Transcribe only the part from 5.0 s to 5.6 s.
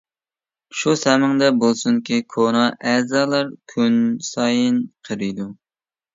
قېرىيدۇ.